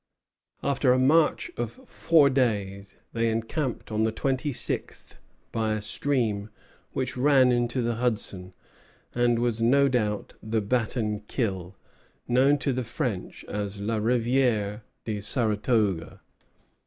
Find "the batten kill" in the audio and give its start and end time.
10.41-11.75